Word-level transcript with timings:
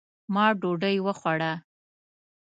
ما 0.33 0.45
ډوډۍ 0.59 0.97
وخوړه 1.05 1.53